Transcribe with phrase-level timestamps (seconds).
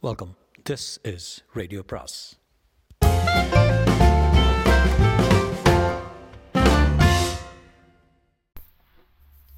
[0.00, 0.36] Welcome
[0.70, 2.38] this is radio பிராஸ்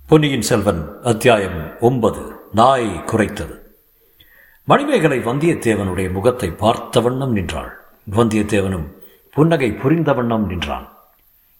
[0.09, 3.59] பொன்னியின் செல்வன் அத்தியாயம் ஒன்பது நாய் குறைத்தது
[4.65, 7.81] மணிமேகலை வந்தியத்தேவனுடைய முகத்தை பார்த்த வண்ணம் நின்றாள்.
[8.11, 8.95] வந்தியத்தேவனும்
[9.31, 11.00] புன்னகை புரிந்த வண்ணம் நின்றான்.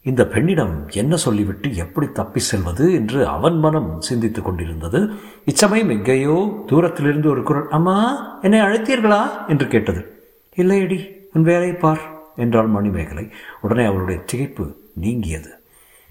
[0.03, 5.11] இந்த பெண்ணிடம் என்ன சொல்லிவிட்டு எப்படி தப்பி செல்வது என்று அவன் மனம் சிந்தித்துக் கொண்டிருந்தது.
[5.45, 9.49] இச்சமயம் எங்கேயோ தூரத்திலிருந்து ஒரு குரல் அம்மா என்னை அழைத்தீர்களா?
[9.49, 10.29] என்று கேட்டது.
[10.57, 12.01] இல்லையடி உன் வேலை பார்
[12.37, 13.31] என்றாள் மணிமேகலை.
[13.61, 15.51] உடனே அவளுடைய திகைப்பு நீங்கியது.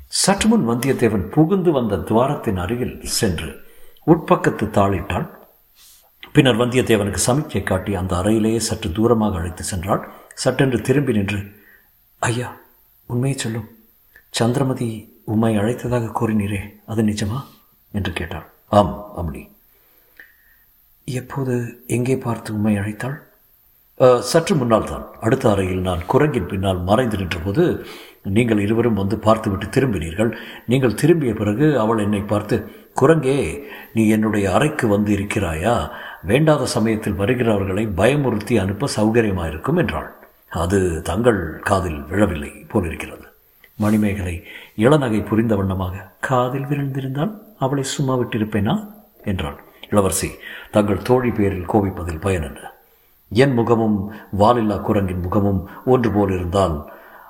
[0.05, 3.55] சற்று முன் வந்தியத்தேவன் புகுந்து வந்த துவாரத்தின் அருகில் சென்று
[4.07, 5.27] உட்பக்கத்து தாளிட்டான்.
[6.33, 10.03] பின்னர் வந்தியத்தேவனுக்கு சமிக்கை காட்டி அந்த அறையிலேயே சற்று தூரமாக அழைத்து சென்றாள்.
[10.33, 11.39] சட்டென்று திரும்பி நின்று
[12.19, 12.55] ஐயா
[13.05, 13.67] உண்மையை சொல்லும்.
[14.33, 14.89] சந்திரமதி
[15.33, 16.59] உம்மை அழைத்ததாக கூறினீரே
[16.91, 17.39] அது நிஜமா?
[17.93, 18.45] என்று கேட்டாள்.
[18.79, 19.41] ஆம் அம்னி.
[21.07, 21.55] எப்போது
[21.95, 23.17] எங்கே பார்த்து உம்மை அழைத்தாள்?
[24.31, 27.63] சற்று முன்னால் தான் அடுத்த அறையில் நான் குரங்கின் பின்னால் மறைந்து நின்றபோது
[28.35, 30.31] நீங்கள் இருவரும் வந்து பார்த்துவிட்டு திரும்பினீர்கள்.
[30.71, 32.57] நீங்கள் திரும்பிய பிறகு அவள் என்னை பார்த்து
[33.01, 33.37] குரங்கே
[33.93, 35.75] நீ என்னுடைய அறைக்கு வந்து இருக்கிறாயா
[36.31, 40.09] வேண்டாத சமயத்தில் வருகிறவர்களை பயமுறுத்தி அனுப்ப சௌகரியமாயிருக்கும் என்றாள்.
[40.63, 43.25] அது தங்கள் காதில் விழவில்லை போலிருக்கிறது.
[43.79, 44.35] மணிமேகலை
[44.77, 48.75] இளநகை புரிந்த வண்ணமாக காதில் விழுந்திருந்தால் அவளை சும்மா விட்டிருப்பேனா?
[49.23, 49.57] என்றாள்.
[49.89, 50.29] இளவரசி
[50.71, 52.61] தங்கள் தோழி பேரில் கோபிப்பதில் பயனல்ல
[53.31, 53.97] என் முகமும்
[54.39, 56.75] வாலில்லா குரங்கின் முகமும் ஒன்று போல் இருந்தால்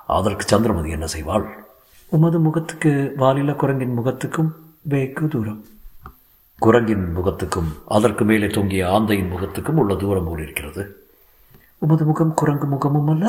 [0.06, 1.46] அதற்கு சந்திரமதி என்ன செய்வாள்?
[2.08, 4.50] உமது முகத்துக்கு வாலில்லா குரங்கின் முகத்துக்கும்
[4.82, 5.64] வெகு தூரம்.
[6.58, 10.82] குரங்கின் முகத்துக்கும் அதற்கு மேலே தொங்கிய ஆந்தையின் முகத்துக்கும் உள்ள தூரம் போல் இருக்கிறது
[11.78, 13.26] உமது முகம் குரங்கு முகமும் அல்ல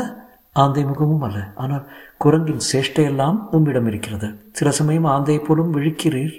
[0.56, 1.40] ஆந்தை முகமும் அல்ல.
[1.64, 1.84] ஆனால்
[2.24, 4.28] குரங்கின் சேஷ்டையெல்லாம் உம்மிடம் இருக்கிறது.
[4.58, 6.34] சில சமயம் ஆந்தையைப் போலும் விழிக்கிறீர்.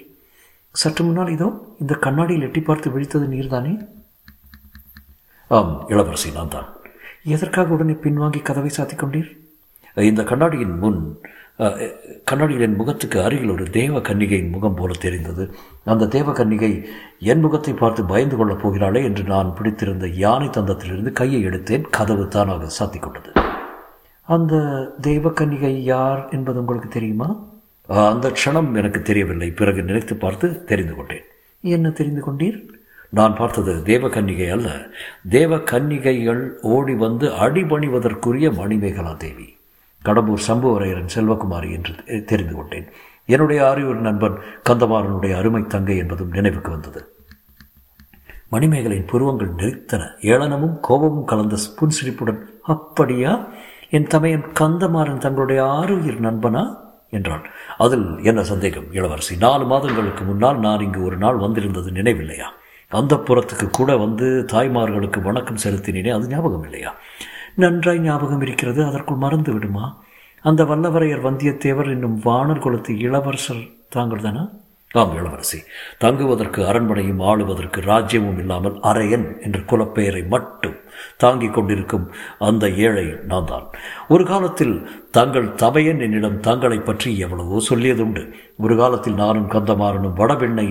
[0.81, 1.47] சற்று முன்னால் இதோ
[1.81, 3.73] இந்த கண்ணாடியில் எட்டி பார்த்து விழித்தது நீர்தானே?
[5.51, 6.67] ஆம் இளவரசி நான் தான்.
[7.35, 9.31] எதற்காக உடனே பின்வாங்கி கதவை சாத்திக் கொண்டீர்?
[10.11, 11.01] இந்த கண்ணாடியின் முன்
[12.29, 15.43] கண்ணாடியில் என் முகத்துக்கு அருகில் ஒரு தேவ கன்னிகையின் முகம் போல தெரிந்தது.
[15.93, 16.71] அந்த தேவ கன்னிகை
[17.31, 21.85] என் முகத்தை பார்த்து பயந்து கொள்ளப் போகிறாளே என்று நான் பிடித்திருந்த யானை தந்தத்திலிருந்து கையை எடுத்தேன்.
[21.97, 23.31] கதவு தானாக சாத்திக் கொண்டது.
[24.25, 24.55] அந்த
[25.01, 27.39] தெய்வ கன்னிகை யார் என்பது உங்களுக்கு தெரியுமா?
[27.87, 29.51] அந்த க்ஷணம் எனக்கு தெரியவில்லை.
[29.51, 31.23] பிறகு நினைத்து பார்த்து தெரிந்து கொண்டேன்.
[31.61, 32.67] என்ன தெரிந்து கொண்டீர்?
[33.09, 34.85] நான் பார்த்தது தேவ கன்னிகை அல்ல.
[35.29, 39.57] தேவ கன்னிகைகள் ஓடி வந்து அடிபணிவதற்குரிய மணிமேகலா தேவி.
[40.05, 42.87] கடம்பூர் சம்புவரையரன் செல்வகுமாரி என்று தெரிந்து கொண்டேன்.
[43.25, 44.37] என்னுடைய ஆரியூர் நண்பன்
[44.69, 47.13] கந்தமாறனுடைய அருமை தங்கை என்பதும் நினைவுக்கு வந்தது.
[48.51, 50.01] மணிமேகலையின் புருவங்கள் நெறித்தன.
[50.21, 53.47] ஏளனமும் கோபமும் கலந்த புன்சிரிப்புடன் அப்படியா?
[53.93, 56.63] என் தமையன் கந்தமாறன் தங்களுடைய ஆருயிர் நண்பனா?
[57.09, 57.43] என்றாள்
[57.77, 59.37] அதில் என்ன சந்தேகம் இளவரசி?
[59.37, 62.47] நாலு மாதங்களுக்கு முன்னால் நான் இங்கு ஒரு நாள் வந்திருந்தது நினைவில்லையா?
[62.91, 66.91] அந்த புறத்துக்கு கூட வந்து தாய்மார்களுக்கு வணக்கம் செலுத்தினேனே அது ஞாபகம் இல்லையா
[67.55, 69.85] நன்றாய் ஞாபகம் இருக்கிறது அதற்குள் மறந்து விடுமா
[70.45, 74.43] அந்த வல்லவரையர் வந்தியத்தேவர் என்னும் வானர் குலத்து இளவரசர் தாங்கள் தானா
[75.01, 75.59] ஆம் இளவரசி
[75.97, 80.75] தங்குவதற்கு அரண்மனையும் ஆளுவதற்கு ராஜ்யமும் இல்லாமல் அரையன் என்ற குலப்பெயரை மட்டும்
[81.17, 82.05] தாங்கிக் கொண்டிருக்கும்
[82.39, 83.65] அந்த ஏழை நான் தான்
[84.07, 84.75] ஒரு காலத்தில்
[85.17, 88.23] தங்கள் தமையன் என்னிடம் தங்களை பற்றி எவ்வளவோ சொல்லியதுண்டு.
[88.57, 90.67] ஒரு காலத்தில் நானும் கந்தமாறனும் வடபெண்ணை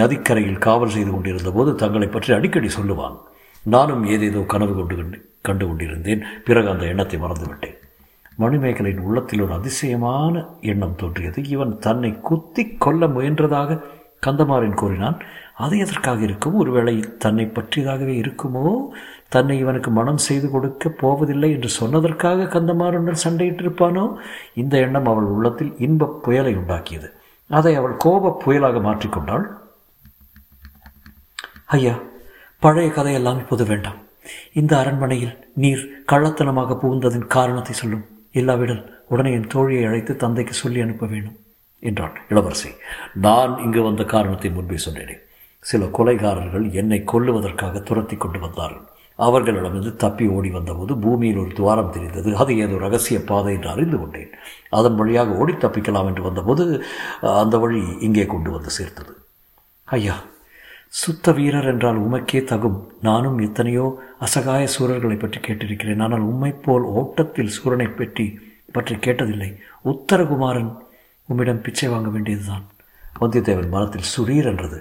[0.00, 3.16] நதிக்கரையில் காவல் செய்து கொண்டிருந்த போது தங்களை பற்றி அடிக்கடி சொல்லுவான்.
[3.64, 4.96] நானும் ஏதேதோ கனவு கொண்டு
[5.42, 6.24] கண்டு கொண்டிருந்தேன்.
[6.44, 7.78] பிறகு அந்த எண்ணத்தை மறந்துவிட்டேன்.
[8.36, 11.44] மணிமேகலின் உள்ளத்தில் ஒரு அதிசயமான எண்ணம் தோன்றியது.
[11.44, 13.80] இவன் தன்னை குத்தி கொல்ல முயன்றதாக
[14.26, 15.20] கந்தமாறன் கூறினான்.
[15.54, 16.54] அது எதற்காக இருக்கும்?
[16.54, 18.74] ஒருவேளை தன்னை பற்றியதாகவே இருக்குமோ?
[19.28, 24.14] தன்னை இவனுக்கு மனம் செய்து கொடுக்க போவதில்லை என்று சொன்னதற்காக கந்தமாறனுடன் சண்டையிட்டிருப்பானோ?
[24.54, 27.10] இந்த எண்ணம் அவள் உள்ளத்தில் இன்பப் புயலை உண்டாக்கியது.
[27.48, 29.44] அதை அவள் கோபப் புயலாக மாற்றிக்கொண்டாள்
[31.66, 31.94] ஐயா
[32.58, 33.96] பழைய கதையெல்லாம் இப்போது வேண்டாம்.
[34.52, 38.04] இந்த அரண்மனையில் நீர் கள்ளத்தனமாக புகுந்ததின் காரணத்தை சொல்லும்.
[38.40, 38.82] இல்லாவிடல்
[39.12, 41.38] உடனே என் தோழியை அழைத்து தந்தைக்கு சொல்லி அனுப்ப வேண்டும்
[41.82, 42.70] என்றாள் இளவரசி.
[43.26, 45.16] நான் இங்கு வந்த காரணத்தை முன்பே சொன்னேனே.
[45.64, 48.84] சில கொலைகாரர்கள் என்னை கொல்லுவதற்காக துரத்தி கொண்டு வந்தார்கள்.
[49.18, 52.30] அவர்களிடமிருந்து தப்பி ஓடி வந்தபோது பூமியில் ஒரு துவாரம் தெரிந்தது.
[52.42, 54.32] அது ஏதோ ரகசிய பாதை என்று அறிந்து கொண்டேன்.
[54.78, 56.64] அதன் வழியாக ஓடி தப்பிக்கலாம் என்று வந்தபோது
[57.42, 59.14] அந்த வழி இங்கே கொண்டு வந்து சேர்த்தது.
[59.88, 60.16] ஐயா
[60.92, 62.78] சுத்த வீரர் என்றால் உமக்கே தகும்.
[63.00, 63.86] நானும் எத்தனையோ
[64.20, 66.00] அசகாய சூரர்களை பற்றி கேட்டிருக்கிறேன்.
[66.00, 68.26] ஆனால் உம்மை போல் ஓட்டத்தில் சூரனை பற்றி
[68.72, 69.50] பற்றி கேட்டதில்லை.
[69.84, 70.70] உத்தரகுமாரன்
[71.28, 72.64] உம்மிடம் பிச்சை வாங்க வேண்டியதுதான்.
[73.20, 74.78] வந்தியத்தேவன் மனத்தில் சுரீர் என்றது.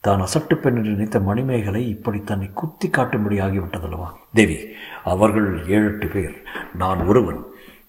[0.00, 4.08] தான் அசட்டு பெண் என்று நினைத்த மணிமேகலை இப்படி தன்னை குத்தி காட்டும்படி ஆகிவிட்டதல்லவா?
[4.34, 4.58] தேவி
[5.04, 6.36] அவர்கள் ஏழு எட்டு பேர்.
[6.74, 7.40] நான் ஒருவன்.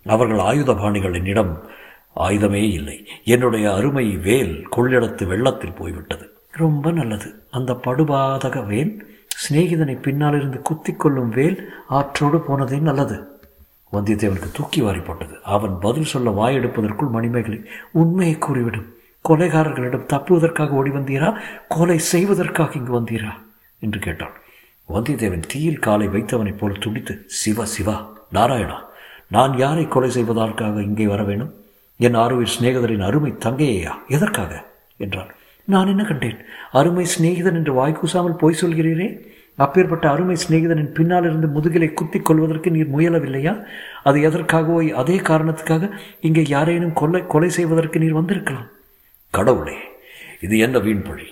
[0.05, 1.53] அவர்கள் ஆயுதபாணிகள் என்னிடம்
[2.15, 2.97] ஆயுதமே இல்லை.
[3.23, 6.25] என்னுடைய அருமை வேல் கொள்ளிடத்து வெள்ளத்தில் போய்விட்டது.
[6.51, 7.44] ரொம்ப நல்லது.
[7.51, 13.40] அந்த படுபாதக வேல் சிநேகிதனை பின்னால் இருந்து குத்தி கொள்ளும் வேல் ஆற்றோடு போனதே நல்லது.
[13.94, 15.36] வந்தியத்தேவனுக்கு தூக்கி வாரி போட்டது.
[15.44, 18.94] அவன் பதில் சொல்ல வாயெடுப்பதற்குள் மணிமேகலை உண்மையை கூறிவிடும்.
[19.30, 21.40] கொலைகாரர்களிடம் தப்புவதற்காக ஓடி வந்தீரா?
[21.68, 23.34] கொலை செய்வதற்காக இங்கு வந்தீரா?
[23.80, 24.31] என்று கேட்டான்.
[24.94, 28.75] வந்தியத்தேவன் தீயில் காலை வைத்தவனைப் போல் துடித்து சிவா சிவா நாராயணா
[29.28, 31.54] நான் யாரை கொலை செய்வதற்காக இங்கே வர வேணும்
[31.98, 34.66] என் ஆறுவீர் சிநேகதரின் அருமை தங்கையா எதற்காக?
[34.98, 35.28] என்றான்.
[35.74, 36.39] நான் என்ன கண்டேன்?
[36.80, 39.07] அருமை சிநேகிதன் என்று வாய்க்கூசாமல் போய் சொல்கிறீரே?
[39.63, 43.54] அப்பேற்பட்ட அருமை சிநேகிதனின் பின்னால் இருந்து முதுகிலை குத்திக் கொள்வதற்கு நீர் முயலவில்லையா?
[44.04, 45.89] அது எதற்காகவோ அதே காரணத்துக்காக
[46.27, 48.68] இங்கே யாரேனும் கொலை கொலை செய்வதற்கு நீர் வந்திருக்கலாம்.
[49.33, 49.77] கடவுளே
[50.48, 51.27] இது என்ன வீண்பழி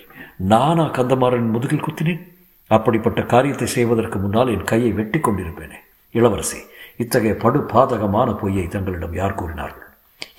[0.52, 2.22] நானா கந்தமாறன் முதுகில் குத்தினேன்?
[2.70, 5.78] அப்படிப்பட்ட காரியத்தை செய்வதற்கு முன்னால் என் கையை வெட்டி கொண்டிருப்பேனே.
[6.14, 6.60] இளவரசி
[7.02, 9.86] இத்தகைய படு பாதகமான பொய்யை தங்களிடம் யார் கூறினார்கள்?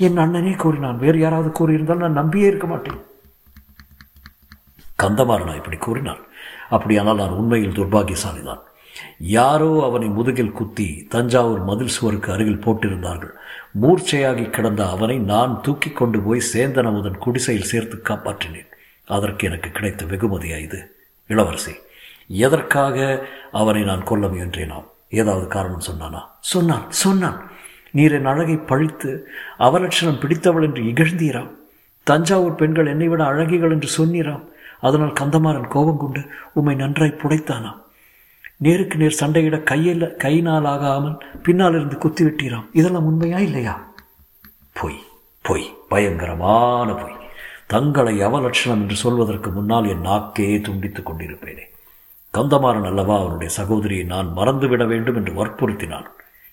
[0.06, 0.98] என் அண்ணனே கூறினான்.
[1.04, 3.00] வேறு யாராவது கூறியிருந்தால் நான் நம்பியே இருக்க மாட்டேன்.
[5.04, 6.28] கந்தமாறனா இப்படி கூறினாள்.
[6.69, 8.63] அப்படியானால் நான் உண்மையில் துர்பாகியசாலிதான்.
[9.19, 13.34] யாரோ அவனை முதுகில் குத்தி தஞ்சாவூர் மதில் சுவருக்கு அருகில் போட்டிருந்தார்கள்.
[13.81, 18.69] மூர்ச்சையாகி கிடந்த அவனை நான் தூக்கி கொண்டு போய் சேந்தன் அமுதன் குடிசையில் சேர்த்து காப்பாற்றினேன்.
[19.07, 20.96] அதற்கு எனக்கு கிடைத்த வெகுமதியா இது?
[21.28, 21.72] இளவரசி
[22.28, 24.88] எதற்காக அவனை நான் கொல்ல முயன்றேனாம்?
[25.10, 26.22] ஏதாவது காரணம் சொன்னானா?
[26.40, 27.52] சொன்னான் சொன்னான்.
[27.92, 29.28] நீர் என் அழகை பழித்து
[29.60, 31.50] அவலட்சணம் பிடித்தவள் என்று இகழ்ந்தீராம்.
[32.04, 34.44] தஞ்சாவூர் பெண்கள் என்னை விட அழகிகள் என்று சொன்னீராம்.
[34.81, 36.22] அதனால் கந்தமாறன் கோபம் கொண்டு
[36.54, 37.80] உம்மை நன்றாய் புடைத்தானாம்.
[38.58, 43.88] நேருக்கு நேர் சண்டையிட கையில் கையினால் ஆகாமல் பின்னால் இருந்து குத்தி விட்டீராம் இதெல்லாம் உண்மையா இல்லையா?
[44.74, 45.00] பொய்
[45.42, 47.18] பொய் பயங்கரமான பொய்.
[47.68, 51.66] தங்களை அவலட்சணம் என்று சொல்வதற்கு முன்னால் என் நாக்கே துண்டித்துக் கொண்டிருப்பேனே.
[52.34, 56.06] கந்தமாறன் அல்லவா அவனுடைய சகோதரியை நான் மறந்துவிட வேண்டும் என்று வற்புறுத்தினான்.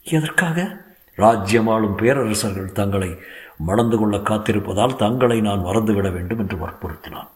[0.05, 0.85] எதற்காக?
[1.17, 3.17] ராஜ்யமாளும் பேரரசர்கள் தங்களை
[3.59, 7.29] மணந்து கொள்ள காத்திருப்பதால் தங்களை நான் மறந்துவிட வேண்டும் என்று வற்புறுத்தினான்.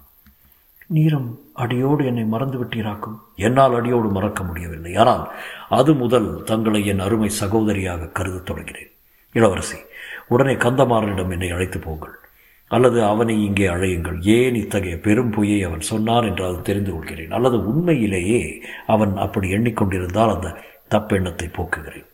[0.95, 1.29] நீரம்
[1.63, 4.93] அடியோடு என்னை மறந்து விட்டீராக்கும் என்னால் அடியோடு மறக்க முடியவில்லை.
[4.95, 5.25] ஆனால்
[5.79, 8.91] அது முதல் தங்களை என் அருமை சகோதரியாக கருதத் தொடங்கினேன்.
[9.35, 9.79] இளவரசி
[10.29, 12.17] உடனே கந்தமாறனிடம் என்னை அழைத்து போங்கள்.
[12.71, 14.19] அல்லது அவனை இங்கே அழையுங்கள்.
[14.37, 17.33] ஏன் இத்தகைய பெரும் பொய்யை அவன் சொன்னான் என்றால் தெரிந்து கொள்கிறேன்.
[17.39, 18.43] அல்லது உண்மையிலேயே
[18.87, 20.57] அவன் அப்படி எண்ணிக்கொண்டிருந்தால் அந்த
[20.95, 22.09] தப்பெண்ணத்தை போக்குகிறேன்.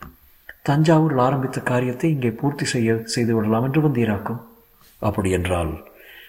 [0.68, 4.40] தஞ்சாவூரில் ஆரம்பித்த காரியத்தை இங்கே பூர்த்தி செய்ய செய்து விடலாம் என்று வந்தீராக்கும்.
[5.02, 5.72] அப்படி என்றால்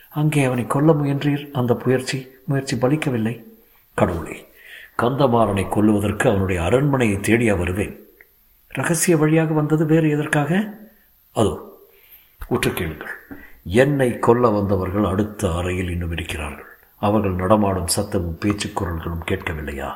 [0.10, 1.52] அங்கே அவனை கொல்ல முயன்றீர்.
[1.52, 3.44] அந்த முயற்சி முயற்சி பலிக்கவில்லை.
[3.94, 4.46] கடவுளே
[4.98, 8.06] கந்தமாறனை கொல்லுவதற்கு அவனுடைய அரண்மனையை தேடியா வருவேன்.
[8.68, 10.78] ரகசிய வழியாக வந்தது வேறு எதற்காக?
[11.32, 11.82] அதோ
[12.48, 13.12] உற்று கேளுங்கள்.
[13.64, 16.66] என்னை கொல்ல வந்தவர்கள் அடுத்த அறையில் இன்னும் இருக்கிறார்கள்.
[16.96, 19.94] அவர்கள் நடமாடும் சத்தமும் பேச்சுக் குரல்களும் கேட்கவில்லையா?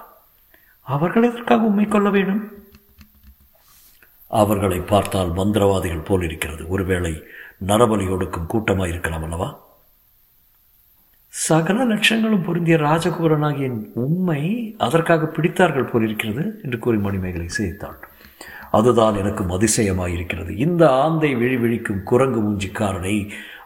[0.82, 2.54] அவர்கள் எதற்காக உண்மை கொல்ல வேண்டும்?
[4.28, 6.68] அவர்களை பார்த்தால் மந்திரவாதிகள் போல் இருக்கிறது.
[6.68, 7.24] ஒருவேளை
[7.68, 9.60] நரபலி ஒடுக்கும் கூட்டமாக இருக்கலாம் அல்லவா?
[11.34, 14.42] சகல லட்சங்களும் பொருந்திய ராஜகுமரனாகிய உண்மை
[14.78, 18.00] அதற்காக பிடித்தார்கள் போலிருக்கிறது என்று கூறி மணிமேகலை செய்தாள்
[18.72, 20.52] அதுதான் எனக்கும் அதிசயமாயிருக்கிறது.
[20.66, 23.16] இந்த ஆந்தை விழிவிழிக்கும் குரங்கு மூஞ்சிக்காரனை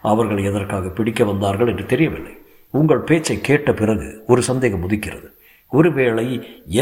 [0.01, 2.35] அவர்கள் எதற்காக பிடிக்க வந்தார்கள் என்று தெரியவில்லை.
[2.73, 5.27] உங்கள் பேச்சை கேட்ட பிறகு ஒரு சந்தேகம் உதிக்கிறது.
[5.71, 6.27] ஒருவேளை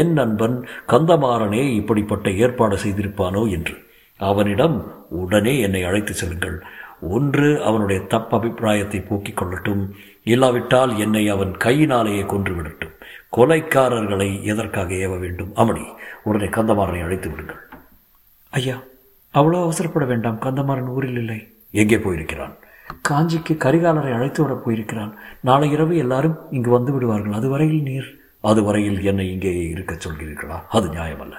[0.00, 0.56] என் நண்பன்
[0.88, 3.76] கந்தமாறனே இப்படிப்பட்ட ஏற்பாடு செய்திருப்பானோ என்று.
[4.20, 4.76] அவனிடம்
[5.08, 6.64] உடனே என்னை அழைத்து செல்லுங்கள்.
[7.08, 9.90] ஒன்று அவனுடைய தப்பு அபிப்பிராயத்தை போக்கிக் கொள்ளட்டும்.
[10.24, 12.92] இல்லாவிட்டால் என்னை அவன் கையினாலேயே கொன்று விடட்டும்
[13.36, 15.54] கொலைக்காரர்களை எதற்காக ஏவ வேண்டும்?
[15.54, 17.56] அமணி உடனே கந்தமாறனை அழைத்து விடுங்கள்.
[18.50, 18.82] ஐயா
[19.34, 20.40] அவ்வளோ அவசரப்பட வேண்டாம்.
[20.40, 21.48] கந்தமாறன் ஊரில் இல்லை.
[21.70, 22.56] எங்கே போயிருக்கிறான்?
[23.08, 25.16] காஞ்சிக்கு கரிகாலரை அழைத்து விட போயிருக்கிறான்.
[25.40, 27.32] நாளை இரவு எல்லாரும் இங்கு வந்து விடுவார்கள்.
[27.32, 28.20] அதுவரையில் நீர்.
[28.40, 30.60] அதுவரையில் என்னை இங்கே இருக்கச் சொல்கிறீர்களா?
[30.68, 31.32] அது நியாயமல்ல.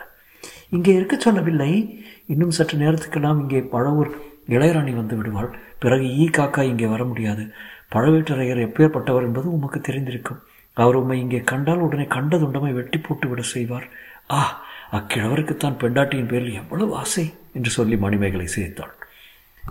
[0.70, 2.04] இங்கே இருக்கச் சொல்லவில்லை.
[2.26, 4.12] இன்னும் சற்று நேரத்துக்கெல்லாம் இங்கே பழவூர்
[4.50, 5.58] இளையராணி வந்து விடுவாள்.
[5.80, 7.54] பிறகு ஈ காக்கா இங்கே வர முடியாது.
[7.96, 10.40] பழவேட்டரையர் எப்பேற்பட்டவர் என்பது உமக்கு தெரிந்திருக்கும்.
[10.74, 13.88] அவர் உம்மை இங்கே கண்டால் உடனே கண்டதுண்டமை வெட்டி போட்டு விட செய்வார்.
[14.32, 18.94] ஆ அக்கிழவருக்குத்தான் பெண்டாட்டியின் பேரில் எவ்வளவு ஆசை என்று சொல்லி மணிமேகலை சேர்த்தாள்.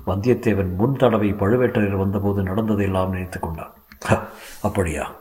[0.07, 3.73] வந்தியத்தேவன் முன் தடவை பழுவேட்டரையர் வந்தபோது நடந்ததையெல்லாம் நினைத்து கொண்டான்.
[4.63, 5.15] அப்படியா?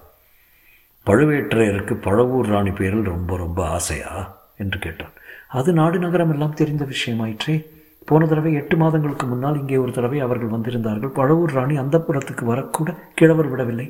[1.06, 4.42] பழுவேட்டரையருக்கு பழவூர் ராணி பேரில் ரொம்ப ரொம்ப ஆசையா?
[4.58, 5.12] என்று கேட்டான்.
[5.48, 7.73] அது நாடு நகரம் எல்லாம் தெரிந்த விஷயமாயிற்றே.
[8.06, 11.16] போன தடவை எட்டு மாதங்களுக்கு முன்னால் இங்கே ஒரு தடவை அவர்கள் வந்திருந்தார்கள்.
[11.20, 13.88] பழவூர் ராணி அந்த புறத்துக்கு வரக்கூட கிழவர் விடவில்லை.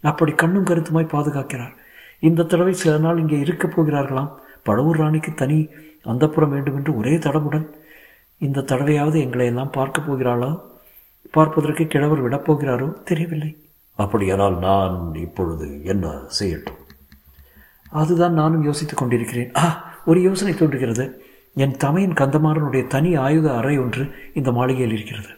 [0.00, 1.74] அப்படி கண்ணும் கருத்துமாய் பாதுகாக்கிறார்.
[2.18, 4.30] இந்த தடவை சில நாள் இங்கே இருக்கப் போகிறார்களாம்.
[4.68, 5.68] பழவூர் ராணிக்கு தனி
[6.06, 7.66] அந்தப்புறம் வேண்டும் என்று ஒரே தடவுடன்
[8.38, 10.60] இந்த தடவையாவது எங்களை எல்லாம் பார்க்க போகிறாளோ?
[11.30, 13.56] பார்ப்பதற்கு கிழவர் விடப்போகிறாரோ தெரியவில்லை.
[13.94, 16.06] அப்படியானால் நான் இப்பொழுது என்ன
[16.38, 16.78] செய்யட்டும்?
[17.90, 19.50] அதுதான் நானும் யோசித்துக் கொண்டிருக்கிறேன்.
[19.56, 19.64] ஆ
[20.06, 21.04] ஒரு யோசனை தோன்றுகிறது.
[21.54, 25.28] என் தமையின் கந்தமாறனுடைய தனி ஆயுத அறை ஒன்று இந்த மாளிகையில் இருக்கிறது.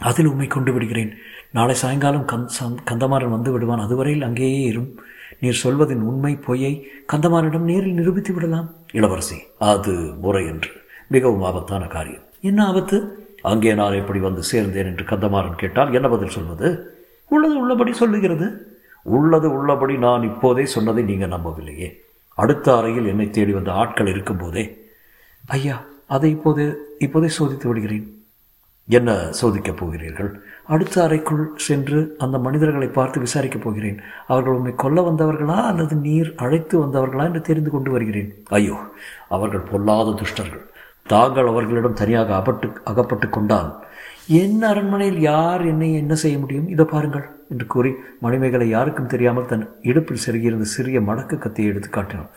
[0.00, 1.14] அதில் உண்மை கொண்டு விடுகிறேன்.
[1.50, 2.48] நாளை சாயங்காலம் கந்
[2.90, 3.78] கந்தமாறன் வந்து விடுவான்.
[3.78, 5.00] அதுவரையில் அங்கேயே இரும்.
[5.38, 8.72] நீர் சொல்வதின் உண்மை பொய்யை கந்தமானிடம் நேரில் நிரூபித்து விடலாம்.
[8.92, 10.70] இளவரசி அது முறை என்று.
[11.08, 12.22] மிகவும் ஆபத்தான காரியம்.
[12.40, 13.26] என்ன ஆபத்து?
[13.42, 16.96] அங்கே நான் எப்படி வந்து சேர்ந்தேன் என்று கந்தமாறன் கேட்டால் என்ன பதில் சொல்வது?
[17.28, 18.76] உள்ளது உள்ளபடி சொல்லுகிறது.
[19.02, 22.00] உள்ளது உள்ளபடி நான் இப்போதே சொன்னதை நீங்கள் நம்பவில்லையே.
[22.34, 24.83] அடுத்த அறையில் என்னை தேடி வந்த ஆட்கள் இருக்கும்போதே
[25.46, 26.64] ஐயா அதை இப்போது
[26.98, 28.04] இப்போதே சோதித்து விடுகிறேன்.
[28.88, 29.10] என்ன
[29.40, 30.30] சோதிக்கப் போகிறீர்கள்?
[30.64, 33.98] அடுத்த அறைக்குள் சென்று அந்த மனிதர்களை பார்த்து விசாரிக்கப் போகிறேன்.
[34.26, 38.30] அவர்கள் உண்மை கொல்ல வந்தவர்களா அல்லது நீர் அழைத்து வந்தவர்களா என்று தெரிந்து கொண்டு வருகிறேன்.
[38.58, 38.76] ஐயோ
[39.28, 40.64] அவர்கள் பொல்லாத துஷ்டர்கள்.
[41.06, 43.70] தாங்கள் அவர்களிடம் தனியாக அகப்பட்டு அகப்பட்டு கொண்டால்
[44.40, 46.68] என் அரண்மனையில் யார் என்னை என்ன செய்ய முடியும்?
[46.68, 52.30] இதை பாருங்கள் என்று கூறி மணிமேகலை யாருக்கும் தெரியாமல் தன் இடுப்பில் செருகியிருந்த சிறிய மடக்கு கத்தியை எடுத்து காட்டினான்.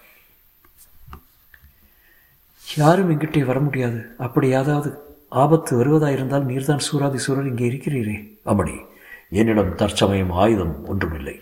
[2.76, 4.00] யாரும் எங்கிட்டே வர முடியாது.
[4.18, 4.90] அப்படி யாதாவது
[5.30, 8.38] ஆபத்து வருவதாயிருந்தால் நீர்தான் சூராதி சூரர் இங்கே இருக்கிறீரே.
[8.46, 8.76] அமணி
[9.30, 11.36] என்னிடம் தற்சமயம் ஆயுதம் ஒன்றுமில்லை.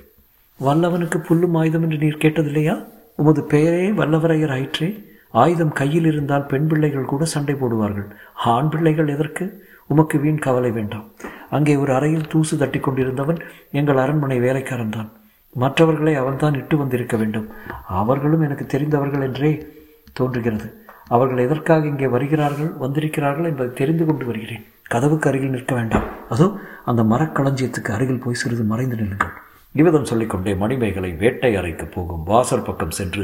[0.60, 2.86] வல்லவனுக்கு புல்லும் ஆயுதம் என்று நீர் கேட்டதில்லையா?
[3.16, 4.90] உமது பெயரே வல்லவரையர் ஆயிற்றே.
[5.32, 8.08] ஆயுதம் கையில் இருந்தால் பெண் பிள்ளைகள் கூட சண்டை போடுவார்கள்.
[8.36, 9.46] ஆண் பிள்ளைகள் எதற்கு?
[9.88, 11.12] உமக்கு வீண் கவலை வேண்டாம்.
[11.50, 13.40] அங்கே ஒரு அறையில் தூசு தட்டி கொண்டிருந்தவன்
[13.72, 15.12] எங்கள் அரண்மனை வேலைக்காரன் தான்.
[15.56, 17.50] மற்றவர்களை அவன்தான் இட்டு வந்திருக்க வேண்டும்.
[17.88, 19.68] அவர்களும் எனக்கு தெரிந்தவர்கள் என்றே
[20.14, 20.84] தோன்றுகிறது.
[21.14, 24.64] அவர்கள் எதற்காக இங்கே வருகிறார்கள் வந்திருக்கிறார்கள் என்பதை தெரிந்து கொண்டு வருகிறேன்.
[24.94, 26.08] கதவுக்கு அருகில் நிற்க வேண்டாம்.
[26.34, 26.48] அதோ
[26.90, 29.34] அந்த மரக்களஞ்சியத்துக்கு அருகில் போய் சிறிது மறைந்து நில்லுங்கள்.
[29.76, 33.24] இவ்விதம் சொல்லிக்கொண்டே மணிமேகலை வேட்டை அறைக்கு போகும் வாசல் பக்கம் சென்று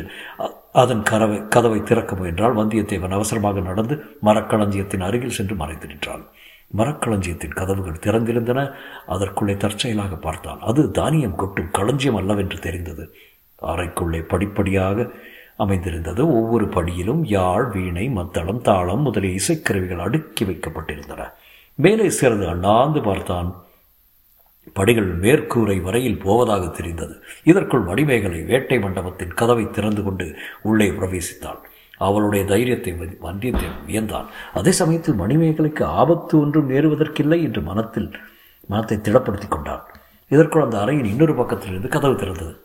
[0.81, 3.95] அதன் கதவை கதவை திறக்க முயன்றால் வந்தியத்தேவன் அவசரமாக நடந்து
[4.27, 6.23] மரக்களஞ்சியத்தின் அருகில் சென்று மறைந்து நின்றான்
[6.79, 8.59] மரக்களஞ்சியத்தின் கதவுகள் திறந்திருந்தன.
[9.13, 13.05] அதற்குள்ளே தற்செயலாக பார்த்தான் அது தானியம் கொட்டும் களஞ்சியம் அல்லவென்று தெரிந்தது.
[13.73, 15.07] அறைக்குள்ளே படிப்படியாக
[15.55, 16.33] அமைந்திருந்தது.
[16.33, 21.31] ஒவ்வொரு படியிலும் யாழ் வீணை மத்தளம் தாளம் முதலிய இசைக்கருவிகள் அடுக்கி வைக்கப்பட்டிருந்தன.
[21.75, 23.55] மேலே சிறிது அண்ணாந்து பார்த்தான்.
[24.73, 27.23] படிகள் மேற்கூரை வரையில் போவதாக தெரிந்தது.
[27.43, 31.59] இதற்குள் மணிமேகலை வேட்டை மண்டபத்தின் கதவை திறந்து கொண்டு உள்ளே பிரவேசித்தாள்
[31.97, 34.25] அவளுடைய தைரியத்தை வந்தியத்தை வியந்தான்.
[34.53, 38.15] அதே சமயத்தில் மணிமேகலைக்கு ஆபத்து ஒன்றும் நேருவதற்கில்லை என்று மனத்தில்
[38.67, 39.81] மனத்தை திடப்படுத்தி கொண்டான்.
[40.27, 42.61] இதற்குள் அந்த அறையின் இன்னொரு பக்கத்திலிருந்து கதவு திறந்தது.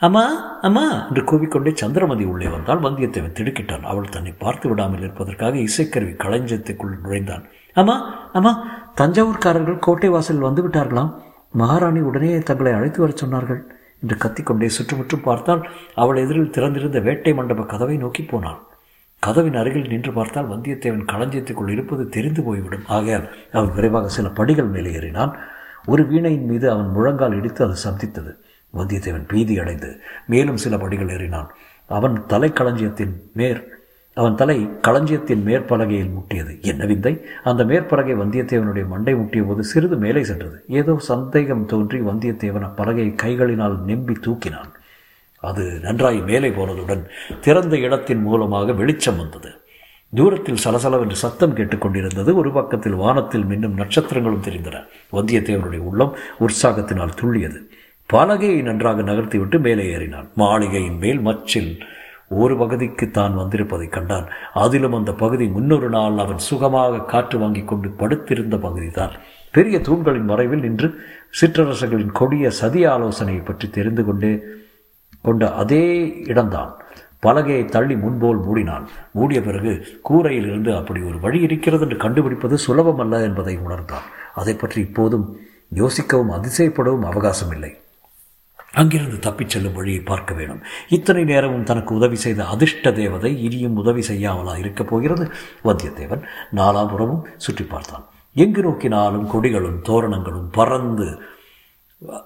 [0.00, 0.22] அம்மா
[0.66, 3.86] அம்மா என்று கூவிக்கொண்டே சந்திரமதி உள்ளே வந்தால் வந்தியத்தேவன் திடுக்கிட்டான்.
[3.90, 7.44] அவள் தன்னை பார்த்து விடாமல் இருப்பதற்காக இசைக்கருவி களஞ்சியத்துக்குள் நுழைந்தான்.
[7.74, 7.96] அம்மா
[8.32, 8.52] அம்மா
[8.94, 11.10] தஞ்சாவூர்காரர்கள் கோட்டை வாசலில் வந்து விட்டார்களாம்.
[11.52, 13.60] மகாராணி உடனே தங்களை அழைத்து வரச் சொன்னார்கள்
[14.02, 15.62] என்று கத்திக்கொண்டே சுற்றுமுற்றும் பார்த்தால்
[15.94, 18.60] அவள் எதிரில் திறந்திருந்த வேட்டை மண்டப கதவை நோக்கி போனாள்.
[19.22, 22.84] கதவின் அருகில் நின்று பார்த்தால் வந்தியத்தேவன் களஞ்சியத்துக்குள் இருப்பது தெரிந்து போய்விடும்.
[22.86, 25.32] ஆகையால் அவன் விரைவாக சில படிகள் மேலே ஏறினான்.
[25.86, 28.32] ஒரு வீணையின் மீது அவன் முழங்கால் இடித்து அது சந்தித்தது.
[28.76, 31.46] வந்தியத்தேவன் பீதி அடைந்து மேலும் சில படிகள் ஏறினான்.
[31.86, 33.76] அவன் தலை களஞ்சியத்தின் மேற்
[34.14, 36.60] அவன் தலை களஞ்சியத்தின் மேற்பலகையில் முட்டியது.
[36.60, 37.24] என்ன விந்தை?
[37.44, 40.64] அந்த மேற்பலகை வந்தியத்தேவனுடைய மண்டை முட்டிய போது சிறிது மேலே சென்றது.
[40.68, 44.72] ஏதோ சந்தேகம் தோன்றி வந்தியத்தேவன் அப்பலகையை கைகளினால் நெம்பி தூக்கினான்.
[45.40, 47.04] அது நன்றாய் மேலே போனதுடன்
[47.40, 49.50] திறந்த இடத்தின் மூலமாக வெளிச்சம் வந்தது.
[50.14, 54.86] தூரத்தில் சலசலவென்று சத்தம் கேட்டுக்கொண்டிருந்தது ஒரு பக்கத்தில் வானத்தில் மின்னும் நட்சத்திரங்களும் தெரிந்தன.
[55.12, 57.60] வந்தியத்தேவனுடைய உள்ளம் உற்சாகத்தினால் துள்ளியது.
[58.12, 60.28] பலகையை நன்றாக நகர்த்திவிட்டு மேலே ஏறினான்.
[60.34, 61.72] மாளிகையின் மேல் மச்சில்
[62.28, 64.26] ஒரு பகுதிக்கு தான் வந்திருப்பதைக் கண்டான்.
[64.52, 69.14] அதிலும் அந்த பகுதி முன்னொரு நாள் அவன் சுகமாக காற்று வாங்கி கொண்டு படுத்திருந்த பகுதிதான்.
[69.52, 70.88] பெரிய தூண்களின் மறைவில் நின்று
[71.40, 74.32] சிற்றரசர்களின் கொடிய சதி ஆலோசனையை பற்றி தெரிந்து கொண்டே
[75.22, 75.84] கொண்ட அதே
[76.24, 76.72] இடம்தான்.
[77.26, 78.84] பலகையை தள்ளி முன்போல் மூடினான்.
[79.12, 84.08] மூடிய பிறகு கூரையில் இருந்து அப்படி ஒரு வழி இருக்கிறது என்று கண்டுபிடிப்பது சுலபமல்ல என்பதை உணர்ந்தான்.
[84.34, 85.26] அதை பற்றி இப்போதும்
[85.74, 87.72] யோசிக்கவும் அதிசயப்படவும் அவகாசம் இல்லை
[88.78, 90.60] அங்கிருந்து தப்பிச் செல்லும் வழியை பார்க்க வேணும்
[90.96, 95.24] இத்தனை நேரமும் தனக்கு உதவி செய்த அதிர்ஷ்ட தேவதை இனியும் உதவி செய்யாமலா இருக்கப் போகிறது.
[95.64, 96.22] வந்தியத்தேவன்
[96.60, 98.06] நாலாபுறமும் சுற்றி பார்த்தான்.
[98.44, 101.08] எங்கு நோக்கினாலும் கொடிகளும் தோரணங்களும் பறந்து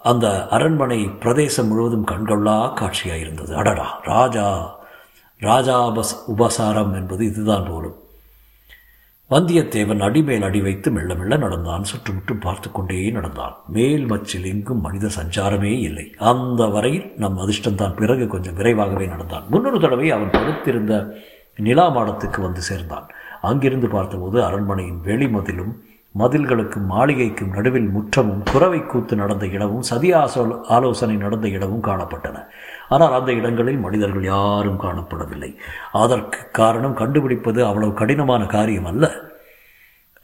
[0.02, 4.46] அந்த அரண்மனை பிரதேசம் முழுவதும் கண்கொள்ளா காட்சியாக இருந்தது அடடா ராஜா
[5.40, 5.76] ராஜா
[6.32, 7.96] உபசாரம் என்பது இதுதான் போலும்.
[9.32, 11.84] வந்தியத்தேவன் அடிமேல் அடி வைத்து மெல்ல மெல்ல நடந்தான்.
[11.84, 13.54] சுற்றுமுற்றும் பார்த்து கொண்டே நடந்தான்.
[13.68, 16.06] மேல் மச்சில் எங்கும் மனித சஞ்சாரமே இல்லை.
[16.32, 17.96] அந்த வரையில் நம் அதிர்ஷ்டம்தான்.
[17.96, 19.46] பிறகு கொஞ்சம் விரைவாகவே நடந்தான்.
[19.50, 21.16] முன்னொரு தடவை அவன் படுத்திருந்த
[21.56, 23.08] நிலா மாடத்துக்கு வந்து சேர்ந்தான்.
[23.42, 25.72] அங்கிருந்து பார்த்தபோது அரண்மனையின் வெளிமதிலும்
[26.18, 30.12] மதில்களுக்கும் மாளிகைக்கும் நடுவில் முற்றமும் குறவை கூத்து நடந்த இடமும் சதி
[30.76, 32.38] ஆலோசனை நடந்த இடமும் காணப்பட்டன.
[32.92, 35.50] ஆனால் அந்த இடங்களில் மனிதர்கள் யாரும் காணப்படவில்லை.
[36.04, 39.06] அதற்கு காரணம் கண்டுபிடிப்பது அவ்வளவு கடினமான காரியம் அல்ல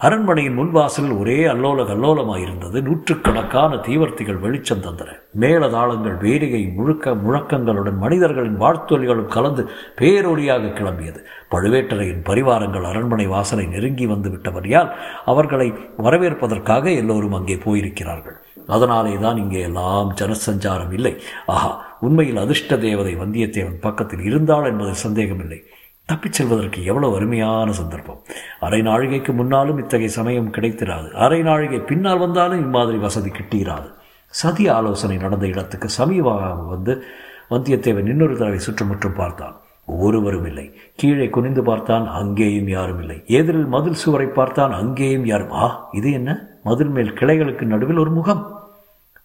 [0.00, 5.10] அரண்மனையின் முன்வாசலில் ஒரே அல்லோல கல்லோலமாயிருந்தது நூற்றுக்கணக்கான தீவர்த்திகள் வெளிச்சம் தந்தன.
[5.42, 9.64] மேலதாளங்கள் வேடிகை முழுக்க முழக்கங்களுடன் மனிதர்களின் வாழ்த்தொலிகளும் கலந்து
[10.00, 11.20] பேரொழியாக கிளம்பியது.
[11.54, 14.92] பழுவேட்டரையின் பரிவாரங்கள் அரண்மனை வாசலை நெருங்கி வந்து விட்டபடியால்
[15.24, 15.68] அவர்களை
[16.06, 18.38] வரவேற்பதற்காக எல்லோரும் அங்கே போயிருக்கிறார்கள்.
[18.68, 21.20] அதனாலே தான் இங்கே எல்லாம் ஜனசஞ்சாரம் இல்லை.
[21.46, 25.62] ஆஹா உண்மையில் அதிர்ஷ்ட தேவதை வந்தியத்தேவன் பக்கத்தில் இருந்தாள் என்பதில் சந்தேகமில்லை.
[26.06, 28.20] தப்பிச் செல்வதற்கு எவ்வளவு அருமையான சந்தர்ப்பம்.
[28.60, 31.10] அரை நாழிகைக்கு முன்னாலும் இத்தகைய சமயம் கிடைத்திராது.
[31.10, 33.88] அரை நாழிகை பின்னால் வந்தாலும் இம்மாதிரி வசதி கிட்டிராது.
[34.26, 37.04] சதி ஆலோசனை நடந்த இடத்துக்கு சமீபமாக வந்து
[37.50, 39.60] வந்தியத்தேவன் இன்னொரு தடவை சுற்றுமுற்றும் பார்த்தான்.
[39.86, 40.74] ஒருவரும் இல்லை.
[40.96, 43.22] கீழே குனிந்து பார்த்தான் அங்கேயும் யாரும் இல்லை.
[43.26, 45.52] எதிரில் மதில் சுவரை பார்த்தான் அங்கேயும் யாரும்.
[45.52, 46.58] ஆ இது என்ன?
[46.62, 48.57] மதில் மேல் கிளைகளுக்கு நடுவில் ஒரு முகம்.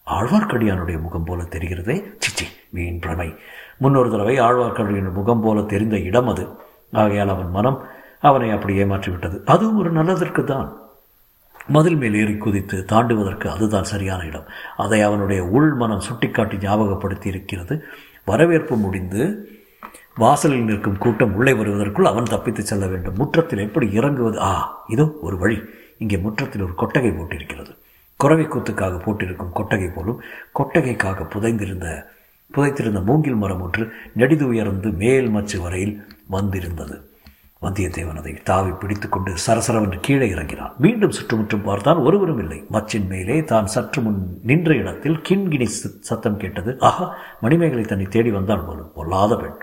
[0.08, 1.96] ஆழ்வார்க்கடியானுடைய முகம் போல தெரிகிறதே?
[2.24, 3.34] சிச்சி வீண் பிரமை.
[3.78, 6.48] முன்னொரு தடவை ஆழ்வார்க்கடியின் முகம் போல தெரிந்த இடம் அது.
[6.92, 7.80] ஆகையால் அவன் மனம்
[8.20, 10.68] அவனை அப்படி ஏமாற்றிவிட்டது அதுவும் ஒரு நல்லதற்கு தான்
[11.68, 14.48] மதில் மேல் ஏறி குதித்து தாண்டுவதற்கு அதுதான் சரியான இடம்.
[14.78, 17.76] அதை அவனுடைய உள் மனம் சுட்டிக்காட்டி ஞாபகப்படுத்தி இருக்கிறது
[18.26, 19.52] வரவேற்பு முடிந்து
[20.18, 23.16] வாசலில் நிற்கும் கூட்டம் உள்ளே வருவதற்குள் அவன் தப்பித்துச் செல்ல வேண்டும்.
[23.18, 24.42] முற்றத்தில் எப்படி இறங்குவது?
[24.42, 25.60] ஆ இதோ ஒரு வழி.
[25.98, 27.74] இங்கே முற்றத்தில் ஒரு கொட்டகை போட்டிருக்கிறது.
[28.24, 30.20] குறவை கூத்துக்காக போட்டிருக்கும் கொட்டகை போலும்
[30.60, 31.88] கொட்டகைக்காக புதைந்திருந்த
[32.56, 33.84] புதைத்திருந்த மூங்கில் மரம் ஒன்று
[34.20, 35.96] நெடிது உயர்ந்து மேல் மச்சு வரையில்
[36.36, 36.96] வந்திருந்தது.
[37.62, 40.74] வந்தியத்தேவன் அதை தாவி பிடித்துக்கொண்டு சரசரவென்று கீழே இறங்கினான்.
[40.84, 42.60] மீண்டும் சுற்றுமுற்றும் பார்த்தான் ஒருவரும் இல்லை.
[42.76, 45.68] மச்சின் மேலே தான் சற்று முன் நின்ற இடத்தில் கிண்கிணி
[46.10, 46.74] சத்தம் கேட்டது.
[46.90, 47.06] ஆஹா
[47.46, 48.92] மணிமேகலை தன்னை தேடி வந்தால் போலும்.
[48.98, 49.58] பொல்லாத பெண்.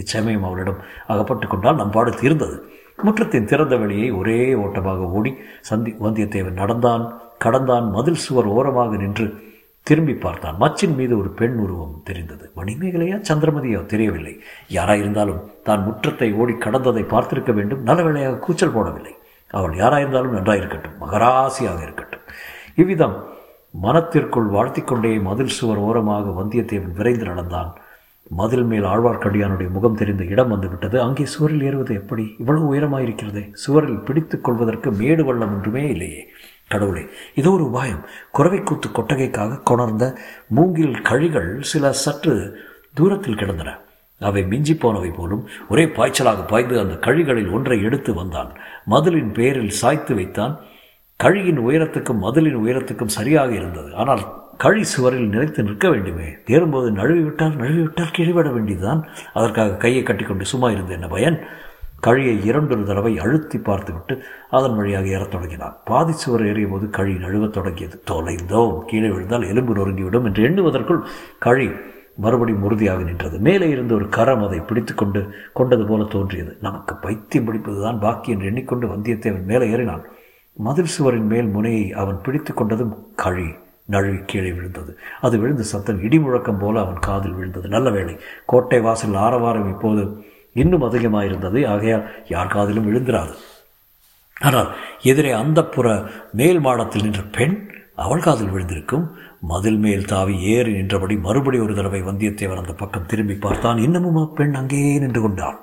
[0.00, 0.80] இச்சமயம் அவளிடம்
[1.12, 2.58] அகப்பட்டு கொண்டால் நம்பாடு தீர்ந்தது.
[3.04, 5.32] முற்றத்தின் திறந்த வெளியை ஒரே ஓட்டமாக ஓடி
[5.70, 7.04] சந்தி வந்தியத்தேவன் நடந்தான்.
[7.44, 9.26] கடந்தான் மதில் சுவர் ஓரமாக நின்று
[9.86, 10.56] திரும்பி பார்த்தான்.
[10.62, 12.44] மச்சின் மீது ஒரு பெண் உருவம் தெரிந்தது.
[12.56, 14.34] மணிமேகலையா சந்திரமதியோ தெரியவில்லை.
[14.76, 17.82] யாராயிருந்தாலும் தான் முற்றத்தை ஓடி கடந்ததை பார்த்திருக்க வேண்டும்.
[17.82, 19.14] நல்ல வேளையாக கூச்சல் போடவில்லை.
[19.58, 20.98] அவள் யாராயிருந்தாலும் நன்றாயிருக்கட்டும்.
[21.04, 22.24] மகராசியாக இருக்கட்டும்.
[22.74, 23.16] இவ்விதம்
[23.84, 27.70] மனத்திற்குள் வாழ்த்திக்கொண்டே மதில் சுவர் ஓரமாக வந்தியத்தேவன் விரைந்து நடந்தான்.
[28.38, 30.96] மதில் மேல் ஆழ்வார்க்கடியானுடைய முகம் தெரிந்த இடம் வந்துவிட்டது.
[31.06, 32.24] அங்கே சுவரில் ஏறுவது எப்படி?
[32.38, 33.44] இவ்வளவு உயரமாயிருக்கிறதே.
[33.62, 36.22] சுவரில் பிடித்துக் கொள்வதற்கு மேடு வள்ளம் ஒன்றுமே இல்லையே.
[36.72, 37.04] கடவுளே.
[37.34, 38.02] இதோ ஒரு உபாயம்.
[38.38, 40.04] குறவைக்கூத்து கொட்டகைக்காக கொணர்ந்த
[40.48, 42.34] மூங்கில் கழிகள் சில சற்று
[42.94, 43.70] தூரத்தில் கிடந்தன.
[44.20, 48.50] அவை மிஞ்சி போனவை போலும் ஒரே பாய்ச்சலாக பாய்ந்து அந்த கழிகளில் ஒன்றை எடுத்து வந்தான்.
[48.90, 50.54] மதிலின் பேரில் சாய்த்து வைத்தான்.
[51.20, 53.94] கழியின் உயரத்துக்கும் மதிலின் உயரத்துக்கும் சரியாக இருந்தது.
[53.94, 54.22] ஆனால்
[54.56, 56.28] கழி சுவரில் நிலைத்து நிற்க வேண்டுமே.
[56.46, 59.02] தேரும்போது நழுவி விட்டார் நழுவி விட்டால் கீழ்விட வேண்டியதுதான்.
[59.32, 61.38] அதற்காக கையை கட்டிக்கொண்டு சும்மா இருந்த என்ன பயன்?
[62.00, 65.76] கழியை இரண்டொரு தடவை அழுத்தி பார்த்துவிட்டு அதன் வழியாக ஏறத் தொடங்கினான்.
[65.84, 68.02] பாதி சுவர் ஏறிய போது கழி நழுவத் தொடங்கியது.
[68.10, 68.78] தொலைந்தோம்.
[68.86, 71.02] கீழே விழுந்தால் எலும்பு நொறுங்கிவிடும் என்று எண்ணுவதற்குள்
[71.38, 71.70] கழி
[72.16, 73.38] மறுபடியும் உறுதியாக நின்றது.
[73.38, 76.56] மேலே இருந்து ஒரு கரம் அதை பிடித்து கொண்டு கொண்டது போல தோன்றியது.
[76.60, 80.02] நமக்கு பைத்தியம் பிடிப்பதுதான் பாக்கி என்று எண்ணிக்கொண்டு வந்தியத்தேவன் மேலே ஏறினான்.
[80.52, 84.98] மதில் சுவரின் மேல் முனையை அவன் பிடித்து கொண்டதும் கழி நழுவி கீழே விழுந்தது.
[85.20, 87.68] அது விழுந்த சத்தம் இடி முழக்கம் போல அவன் காதில் விழுந்தது.
[87.68, 88.16] நல்ல வேளை.
[88.46, 91.66] கோட்டை வாசல் ஆரவாரம் இப்போது இன்னும் அதிகமாயிருந்தது.
[91.66, 93.34] ஆகையால் யார் காதிலும் விழுந்திராது.
[94.40, 99.10] ஆனால் எதிரே அந்த புற மேல் மாடத்தில் நின்ற பெண் அவள் காதில் விழுந்திருக்கும்.
[99.40, 103.78] மதில் மேல் தாவி ஏறி நின்றபடி மறுபடி ஒரு தடவை வந்தியத்தேவன் அந்த பக்கம் திரும்பி பார்த்தான்.
[103.78, 105.58] இன்னமும் அப்பெண் அங்கேயே நின்று கொண்டாள்.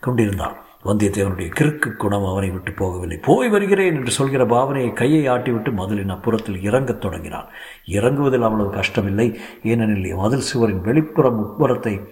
[0.00, 0.56] கொண்டிருந்தான்.
[0.84, 3.18] வந்தியத்தேவனுடைய கிறுக்கு குணம் அவனை விட்டு போகவில்லை.
[3.22, 7.46] போய் வருகிறேன் என்று சொல்கிற பாவனையை கையை ஆட்டிவிட்டு மதிலின் அப்புறத்தில் இறங்கத் தொடங்கினான்.
[7.86, 9.38] இறங்குவதில் அவ்வளவு கஷ்டமில்லை.
[9.62, 12.08] ஏனெனில் மதில் சுவரின் வெளிப்புறம் உட்புறத்தை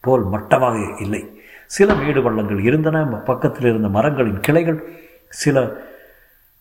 [0.00, 1.35] போல் மட்டமாக இல்லை.
[1.66, 4.80] சில மேடு பள்ளங்கள் இருந்தன பக்கத்தில் இருந்த மரங்களின் கிளைகள்
[5.28, 5.84] சில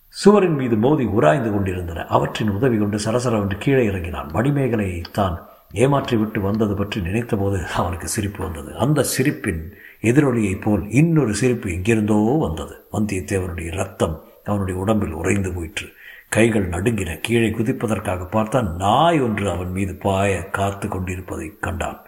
[0.10, 2.06] சுவரின் மீது மோதி உராய்ந்து கொண்டிருந்தன.
[2.06, 4.30] அவற்றின் உதவி கொண்டு சரசரவென்று கீழே இறங்கினான்.
[4.34, 8.76] மணிமேகலையை தான் ஏமாற்றி விட்டு வந்தது பற்றி நினைத்தபோது அவனுக்கு சிரிப்பு வந்தது.
[8.76, 12.76] அந்த சிரிப்பின் எதிரொலியைப் போல் இன்னொரு சிரிப்பு எங்கிருந்தோ வந்தது.
[12.94, 15.88] வந்தியத்தேவனுடைய ரத்தம் அவனுடைய உடம்பில் உறைந்து போயிற்று.
[16.30, 17.20] கைகள் நடுங்கின.
[17.22, 18.76] கீழே குதிப்பதற்காக பார்த்தான்.
[18.76, 22.05] நாய் ஒன்று அவன் மீது பாய காத்து கொண்டிருப்பதை கண்டான்.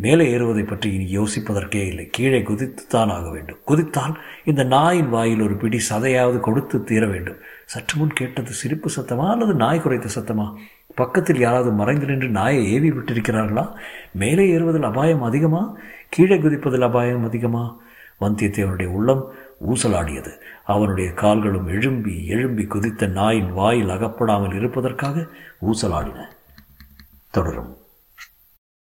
[0.00, 2.08] மேலே ஏறுவதை பற்றி இனி யோசிப்பதற்கே இல்லை.
[2.10, 3.58] கீழே குதித்துத்தான் ஆக வேண்டும்.
[3.66, 7.36] குதித்தால் இந்த நாயின் வாயில் ஒரு பிடி சதையாவது கொடுத்து தீர வேண்டும்.
[7.64, 10.54] சற்று முன் கேட்டது சிரிப்பு சத்தமா அல்லது நாய் குறைத்த சத்தமா?
[10.94, 13.72] பக்கத்தில் யாராவது மறைந்து நின்று நாயை ஏவி விட்டிருக்கிறார்களா?
[14.12, 15.76] மேலே ஏறுவதில் அபாயம் அதிகமா?
[16.08, 17.80] கீழே குதிப்பதில் அபாயம் அதிகமா?
[18.20, 19.32] வந்தியத்தேவனுடைய உள்ளம்
[19.68, 20.30] ஊசலாடியது.
[20.64, 25.26] அவனுடைய கால்களும் எழும்பி எழும்பி குதித்த நாயின் வாயில் அகப்படாமல் இருப்பதற்காக
[25.70, 26.24] ஊசலாடின.
[27.30, 27.76] தொடரும்.